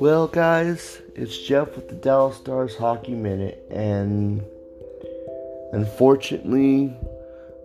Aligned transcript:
Well, 0.00 0.28
guys, 0.28 1.02
it's 1.16 1.36
Jeff 1.36 1.74
with 1.74 1.88
the 1.88 1.96
Dallas 1.96 2.36
Stars 2.36 2.76
Hockey 2.76 3.14
Minute, 3.14 3.66
and 3.68 4.44
unfortunately, 5.72 6.96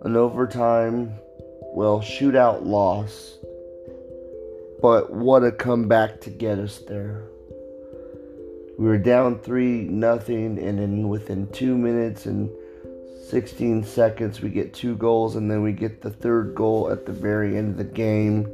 an 0.02 0.16
overtime, 0.16 1.14
well, 1.62 2.00
shootout 2.00 2.66
loss. 2.66 3.38
But 4.82 5.12
what 5.12 5.44
a 5.44 5.52
comeback 5.52 6.20
to 6.22 6.30
get 6.30 6.58
us 6.58 6.78
there. 6.88 7.22
We 8.80 8.86
were 8.86 8.98
down 8.98 9.38
3 9.38 9.82
nothing, 9.82 10.58
and 10.58 10.80
then 10.80 11.08
within 11.08 11.46
2 11.52 11.78
minutes 11.78 12.26
and 12.26 12.50
16 13.28 13.84
seconds, 13.84 14.40
we 14.40 14.48
get 14.48 14.74
two 14.74 14.96
goals, 14.96 15.36
and 15.36 15.48
then 15.48 15.62
we 15.62 15.70
get 15.70 16.02
the 16.02 16.10
third 16.10 16.56
goal 16.56 16.90
at 16.90 17.06
the 17.06 17.12
very 17.12 17.56
end 17.56 17.70
of 17.70 17.76
the 17.76 17.84
game 17.84 18.52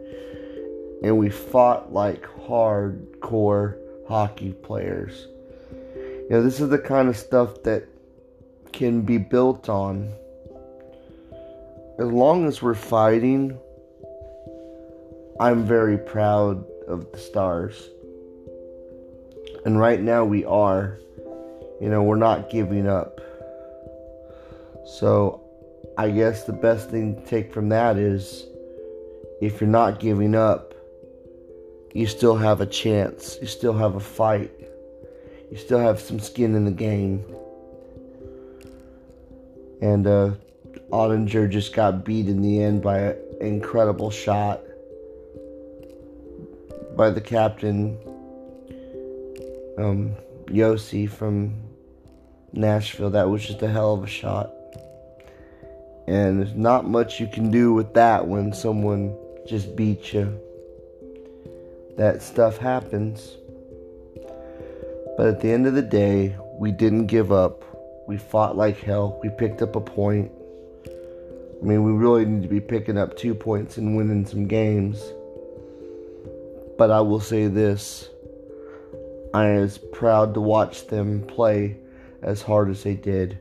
and 1.03 1.17
we 1.17 1.31
fought 1.31 1.93
like 1.93 2.23
hardcore 2.23 3.77
hockey 4.07 4.53
players. 4.53 5.27
You 5.73 6.27
know, 6.31 6.43
this 6.43 6.61
is 6.61 6.69
the 6.69 6.79
kind 6.79 7.09
of 7.09 7.17
stuff 7.17 7.63
that 7.65 7.85
can 8.73 9.03
be 9.03 9.19
built 9.19 9.69
on. 9.69 10.13
As 11.99 12.07
long 12.07 12.47
as 12.47 12.63
we're 12.63 12.75
fighting, 12.75 13.59
I'm 15.39 15.65
very 15.65 15.99
proud 15.99 16.65
of 16.87 17.11
the 17.13 17.19
stars. 17.19 17.89
And 19.65 19.79
right 19.79 20.01
now 20.01 20.25
we 20.25 20.45
are. 20.45 20.99
You 21.81 21.89
know, 21.89 22.03
we're 22.03 22.17
not 22.17 22.51
giving 22.51 22.87
up. 22.87 23.21
So 24.85 25.43
I 25.97 26.11
guess 26.11 26.45
the 26.45 26.53
best 26.53 26.91
thing 26.91 27.17
to 27.17 27.27
take 27.27 27.53
from 27.53 27.71
that 27.71 27.97
is 27.97 28.47
if 29.41 29.61
you're 29.61 29.71
not 29.71 30.01
giving 30.01 30.35
up, 30.35 30.70
you 31.93 32.07
still 32.07 32.37
have 32.37 32.61
a 32.61 32.67
chance. 32.67 33.39
You 33.41 33.47
still 33.47 33.73
have 33.73 33.97
a 33.97 34.01
fight. 34.01 34.51
You 35.51 35.57
still 35.57 35.81
have 35.81 36.01
some 36.01 36.21
skin 36.21 36.55
in 36.55 36.65
the 36.65 36.71
game. 36.71 37.25
And 39.83 40.07
uh, 40.07 40.35
Oettinger 40.91 41.51
just 41.51 41.75
got 41.75 42.05
beat 42.05 42.29
in 42.29 42.43
the 42.43 42.63
end 42.63 42.83
by 42.83 42.99
an 42.99 43.17
incredible 43.41 44.11
shot 44.11 44.61
by 46.97 47.11
the 47.11 47.21
captain, 47.21 47.99
um, 49.79 50.15
Josi 50.47 51.09
from 51.09 51.55
Nashville. 52.53 53.11
That 53.11 53.29
was 53.29 53.45
just 53.45 53.63
a 53.63 53.69
hell 53.69 53.95
of 53.95 54.05
a 54.05 54.07
shot. 54.07 54.53
And 56.07 56.41
there's 56.41 56.55
not 56.55 56.87
much 56.87 57.21
you 57.21 57.27
can 57.27 57.51
do 57.51 57.73
with 57.73 57.95
that 57.95 58.27
when 58.27 58.53
someone 58.53 59.17
just 59.47 59.75
beats 59.77 60.13
you 60.13 60.41
that 62.01 62.23
stuff 62.23 62.57
happens. 62.57 63.37
But 65.19 65.27
at 65.27 65.41
the 65.43 65.53
end 65.53 65.67
of 65.67 65.75
the 65.75 65.83
day, 65.83 66.35
we 66.59 66.73
didn't 66.73 67.09
give 67.09 67.31
up. 67.31 67.63
We 68.09 68.17
fought 68.17 68.57
like 68.57 68.79
hell. 68.79 69.21
We 69.23 69.29
picked 69.29 69.61
up 69.61 69.77
a 69.77 69.83
point. 69.83 70.33
I 70.87 71.63
mean, 71.63 71.85
we 71.85 71.93
really 71.93 72.25
need 72.25 72.43
to 72.43 72.49
be 72.49 72.59
picking 72.59 72.97
up 72.97 73.19
two 73.19 73.35
points 73.35 73.77
and 73.77 73.99
winning 73.99 74.25
some 74.25 74.47
games. 74.47 75.13
But 76.79 76.91
I 76.91 77.03
will 77.03 77.21
say 77.21 77.49
this 77.49 78.09
I 79.35 79.59
was 79.59 79.77
proud 79.77 80.33
to 80.33 80.41
watch 80.41 80.87
them 80.87 81.27
play 81.27 81.77
as 82.23 82.41
hard 82.41 82.71
as 82.71 82.83
they 82.83 82.95
did. 82.95 83.39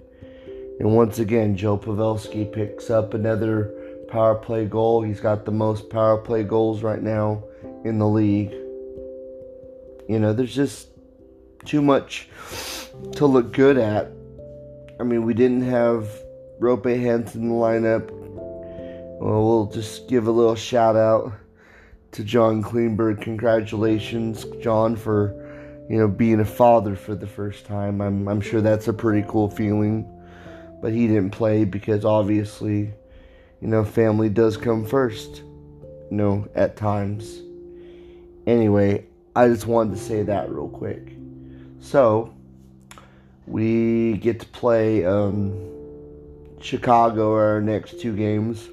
And 0.82 0.98
once 0.98 1.20
again, 1.20 1.56
Joe 1.56 1.78
Pavelski 1.78 2.52
picks 2.52 2.90
up 2.90 3.14
another 3.14 3.74
power 4.10 4.36
play 4.36 4.66
goal. 4.66 5.02
He's 5.02 5.22
got 5.22 5.46
the 5.46 5.52
most 5.54 5.90
power 5.90 6.18
play 6.18 6.44
goals 6.44 6.84
right 6.84 7.02
now 7.02 7.46
in 7.84 8.00
the 8.00 8.08
league. 8.08 8.52
You 10.08 10.20
know, 10.20 10.34
there's 10.34 10.56
just 10.56 10.90
too 11.66 11.82
much 11.82 12.30
to 13.14 13.26
look 13.26 13.54
good 13.54 13.78
at. 13.78 14.12
I 15.00 15.04
mean, 15.04 15.24
we 15.24 15.34
didn't 15.34 15.62
have 15.62 16.10
Roope 16.60 16.84
Hintz 16.84 17.36
in 17.36 17.50
the 17.50 17.56
lineup. 17.56 18.10
Well, 18.12 19.46
we'll 19.46 19.66
just 19.68 20.08
give 20.08 20.28
a 20.28 20.32
little 20.32 20.56
shout 20.56 20.96
out 20.96 21.34
to 22.12 22.24
John 22.24 22.64
Klingberg. 22.64 23.22
Congratulations, 23.22 24.46
John, 24.62 24.96
for 24.96 25.36
you 25.90 25.98
know 25.98 26.08
being 26.08 26.40
a 26.40 26.46
father 26.46 26.96
for 26.96 27.16
the 27.16 27.28
first 27.28 27.66
time. 27.66 28.02
I'm 28.02 28.28
I'm 28.28 28.42
sure 28.42 28.62
that's 28.62 28.88
a 28.88 28.94
pretty 28.94 29.26
cool 29.28 29.50
feeling. 29.50 30.16
But 30.82 30.94
he 30.94 31.08
didn't 31.08 31.32
play 31.32 31.66
because 31.66 32.06
obviously, 32.06 32.94
you 33.60 33.68
know, 33.68 33.84
family 33.84 34.30
does 34.30 34.56
come 34.56 34.86
first. 34.86 35.44
You 36.10 36.18
know, 36.18 36.48
at 36.56 36.76
times. 36.76 37.42
Anyway, 38.50 39.06
I 39.36 39.48
just 39.48 39.68
wanted 39.68 39.92
to 39.96 40.02
say 40.02 40.24
that 40.24 40.50
real 40.50 40.70
quick. 40.70 41.14
So, 41.80 42.34
we 43.46 44.18
get 44.18 44.40
to 44.40 44.48
play 44.48 45.06
um, 45.06 45.54
Chicago 46.60 47.36
our 47.36 47.62
next 47.62 48.02
two 48.02 48.16
games. 48.16 48.68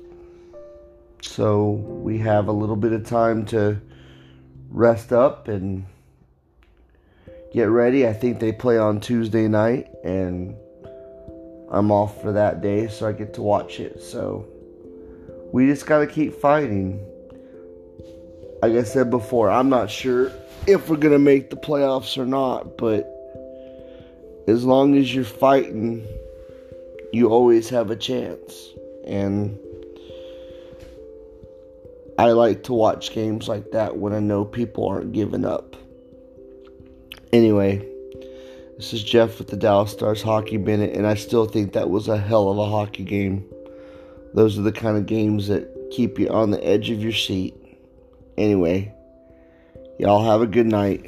So, 1.20 1.72
we 1.72 2.16
have 2.20 2.48
a 2.48 2.53
little 2.53 2.75
bit 2.75 2.94
of 2.94 3.04
time 3.04 3.44
to 3.47 3.78
rest 4.70 5.12
up 5.12 5.48
and 5.48 5.84
get 7.53 7.64
ready. 7.64 8.08
I 8.08 8.14
think 8.14 8.41
they 8.41 8.53
play 8.53 8.78
on 8.78 8.98
Tuesday 8.98 9.47
night, 9.47 9.88
and 10.03 10.56
I'm 11.70 11.93
off 11.93 12.22
for 12.22 12.32
that 12.32 12.62
day, 12.62 12.88
so 12.88 13.06
I 13.06 13.12
get 13.12 13.34
to 13.34 13.43
watch 13.43 13.78
it. 13.78 14.03
So, 14.03 14.47
we 15.53 15.66
just 15.66 15.84
got 15.84 15.98
to 15.98 16.06
keep 16.06 16.32
fighting 16.32 16.98
like 18.62 18.72
I 18.72 18.83
said 18.83 19.11
before, 19.11 19.50
I'm 19.50 19.69
not 19.69 19.91
sure 19.91 20.33
if 20.67 20.89
we're 20.89 20.97
going 20.97 21.12
to 21.12 21.19
make 21.19 21.50
the 21.50 21.56
playoffs 21.56 22.19
or 22.19 22.27
not, 22.27 22.77
but 22.77 23.12
as 24.49 24.65
long 24.65 24.97
as 24.97 25.15
you're 25.15 25.25
fighting, 25.25 26.06
you 27.12 27.28
always 27.28 27.69
have 27.69 27.91
a 27.91 27.97
chance. 27.97 28.69
And 29.06 29.59
I 32.19 32.31
like 32.31 32.65
to 32.65 32.72
watch 32.72 33.12
games 33.12 33.49
like 33.49 33.72
that 33.72 33.99
when 33.99 34.12
I 34.12 34.21
know 34.21 34.44
people 34.44 34.88
aren't 34.88 35.12
giving 35.12 35.44
up. 35.44 35.77
Anyway, 37.33 37.87
this 38.77 38.93
is 38.93 39.03
Jeff 39.03 39.38
with 39.38 39.49
the 39.49 39.56
Dallas 39.56 39.93
Stars 39.93 40.23
Hockey 40.23 40.59
Minute, 40.59 40.97
and 40.97 41.06
I 41.06 41.15
still 41.15 41.47
think 41.47 41.73
that 41.73 41.91
was 41.91 42.09
a 42.09 42.17
hell 42.17 42.50
of 42.50 42.59
a 42.59 42.67
hockey 42.67 43.05
game. 43.05 43.44
Those 44.34 44.59
are 44.59 44.62
the 44.62 44.73
kind 44.73 44.97
of 44.97 45.06
games 45.06 45.49
that 45.49 45.91
keep 45.91 46.19
you 46.19 46.28
on 46.28 46.50
the 46.50 46.65
edge 46.67 46.91
of 46.91 47.03
your 47.03 47.12
seat. 47.12 47.55
Anyway, 48.38 48.92
y'all 49.98 50.24
have 50.24 50.42
a 50.42 50.47
good 50.47 50.66
night. 50.66 51.04